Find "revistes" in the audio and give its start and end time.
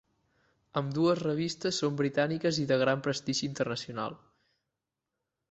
1.19-1.81